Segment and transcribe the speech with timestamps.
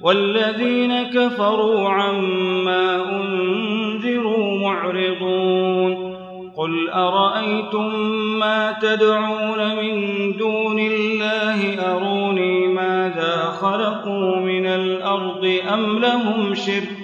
[0.00, 6.14] والذين كفروا عما أنذروا معرضون
[6.56, 7.94] قل أرأيتم
[8.38, 17.02] ما تدعون من دون الله أروني ماذا خلقوا من الأرض أم لهم شرك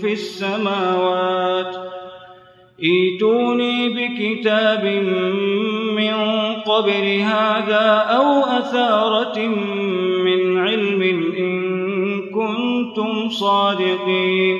[0.00, 1.76] في السماوات
[2.82, 4.84] إيتوني بكتاب
[5.96, 6.14] من
[6.66, 9.38] قبل هذا أو أثارة
[10.24, 11.02] من علم
[13.40, 14.58] صادقين.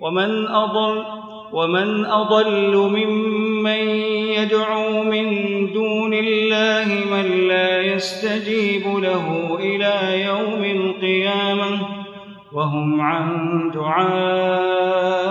[0.00, 1.04] ومن أضل
[1.52, 3.88] ومن أضل ممن
[4.36, 5.26] يدعو من
[5.72, 11.86] دون الله من لا يستجيب له إلى يوم القيامة
[12.52, 13.26] وهم عن
[13.74, 15.23] دعائهم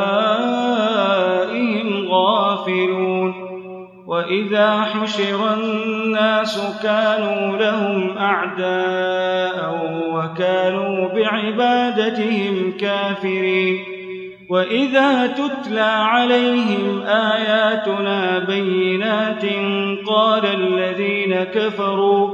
[4.13, 13.79] وإذا حشر الناس كانوا لهم أعداء وكانوا بعبادتهم كافرين
[14.49, 19.45] وإذا تتلى عليهم آياتنا بينات
[20.07, 22.29] قال الذين كفروا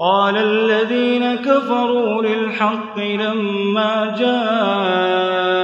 [0.00, 5.62] قال الذين كفروا للحق لما جاءهم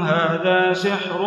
[0.00, 1.26] هذا سحر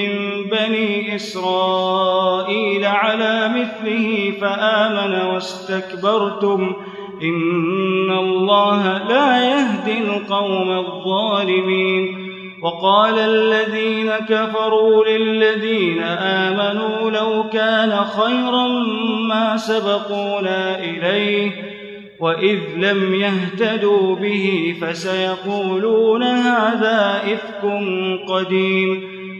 [0.51, 6.73] بني إسرائيل على مثله فآمن واستكبرتم
[7.23, 18.67] إن الله لا يهدي القوم الظالمين وقال الذين كفروا للذين آمنوا لو كان خيرا
[19.27, 21.51] ما سبقونا إليه
[22.19, 27.83] وإذ لم يهتدوا به فسيقولون هذا إفك
[28.27, 29.10] قديم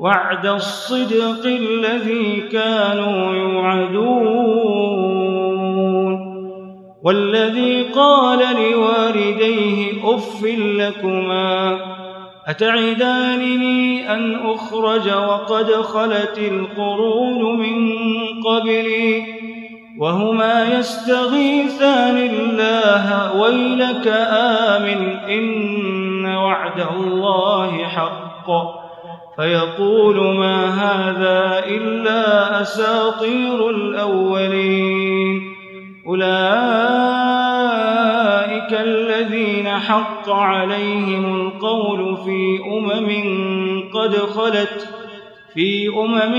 [0.00, 4.80] وعد الصدق الذي كانوا يوعدون.
[7.04, 11.78] والذي قال لوالديه أف لكما
[12.46, 17.98] أتعدانني أن أخرج وقد خلت القرون من
[18.42, 19.22] قبلي؟
[19.98, 28.79] وهما يستغيثان الله ويلك آمن إن وعد الله حق.
[29.40, 35.54] فيقول ما هذا إلا أساطير الأولين.
[36.06, 36.30] أولئك
[38.72, 43.10] الذين حق عليهم القول في أمم
[43.90, 44.88] قد خلت
[45.54, 46.34] في أمم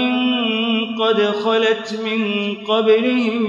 [1.00, 3.42] قد خلت من قبلهم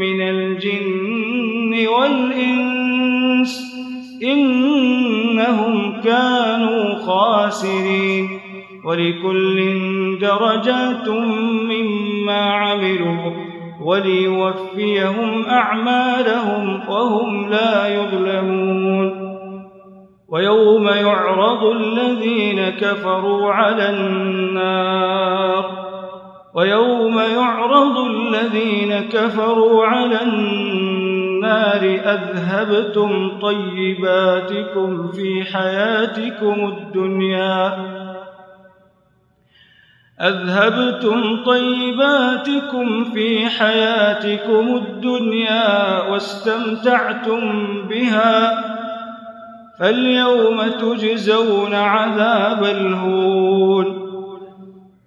[0.00, 3.76] من الجن والإنس
[4.22, 8.35] إنهم كانوا خاسرين.
[8.86, 9.58] ولكل
[10.20, 13.32] درجات مما عملوا
[13.82, 19.26] وليوفيهم أعمالهم وهم لا يظلمون.
[20.28, 25.64] ويوم يعرض الذين كفروا على النار.
[26.54, 31.80] ويوم يعرض الذين كفروا على النار.
[31.84, 37.72] أذهبتم طيباتكم في حياتكم الدنيا.
[40.20, 48.64] أذهبتم طيباتكم في حياتكم الدنيا واستمتعتم بها
[49.78, 53.95] فاليوم تجزون عذاب الهون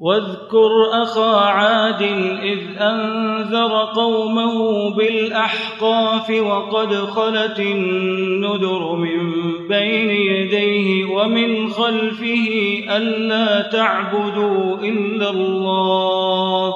[0.00, 2.02] واذكر أخا عاد
[2.42, 9.32] إذ أنذر قومه بالأحقاف وقد خلت النذر من
[9.68, 16.74] بين يديه ومن خلفه ألا تعبدوا إلا الله.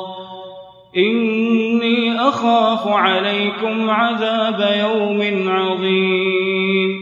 [0.97, 7.02] إني أخاف عليكم عذاب يوم عظيم.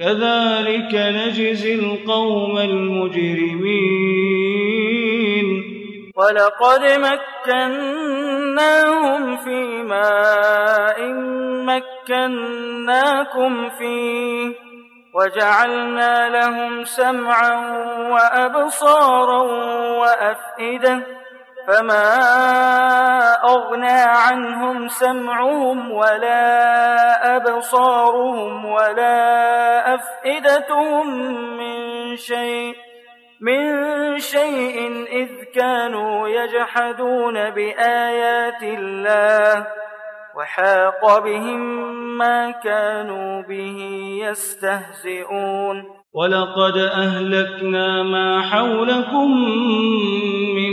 [0.00, 3.70] كذلك نجزي القوم المجرمين.
[6.16, 6.82] ولقد
[7.46, 11.12] مكناهم في ماء
[11.64, 14.54] مكناكم فيه
[15.14, 17.54] وجعلنا لهم سمعا
[18.10, 19.42] وأبصارا
[20.00, 21.19] وأفئدة
[21.66, 22.14] فما
[23.44, 31.06] أغنى عنهم سمعهم ولا أبصارهم ولا أفئدتهم
[31.56, 32.74] من شيء
[33.40, 39.66] من شيء إذ كانوا يجحدون بآيات الله
[40.36, 41.60] وحاق بهم
[42.18, 43.78] ما كانوا به
[44.22, 49.30] يستهزئون ولقد أهلكنا ما حولكم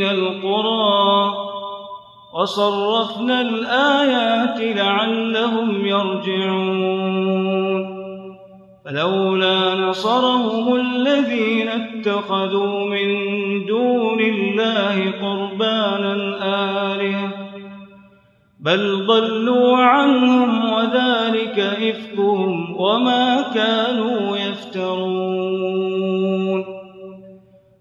[0.08, 1.34] من القرى
[2.34, 7.38] وصرفنا الآيات لعلهم يرجعون.
[8.86, 13.08] فلولا نصرهم الذين اتخذوا من
[13.66, 16.14] دون الله قربانا
[16.94, 17.32] آلهة
[18.60, 25.17] بل ضلوا عنهم وذلك إفكهم وما كانوا يفترون.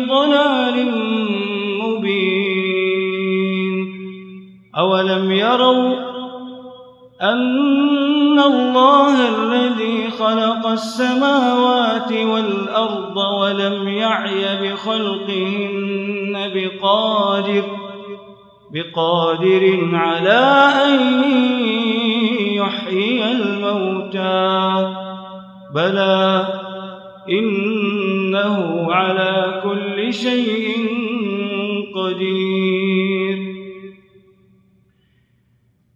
[0.00, 0.76] في ضلال
[1.80, 3.10] مبين
[4.78, 5.94] أولم يروا
[7.22, 17.64] أن الله الذي خلق السماوات والأرض ولم يعي بخلقهن بقادر
[18.72, 21.00] بقادر على أن
[22.54, 24.94] يحيي الموتى
[25.74, 26.46] بلى
[28.30, 30.86] إنه على كل شيء
[31.94, 33.38] قدير.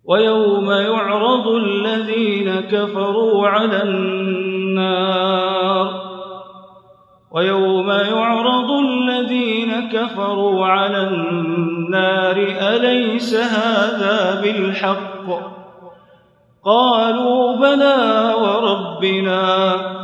[0.04, 5.24] ويوم يعرض الذين كفروا على النار.
[7.32, 15.54] ويوم يعرض الذين كفروا على النار أليس هذا بالحق؟
[16.64, 20.03] قالوا بلى وربنا.